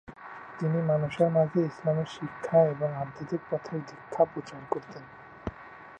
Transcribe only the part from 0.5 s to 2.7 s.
তিনি মানুষের মাঝে ইসলামের শিক্ষা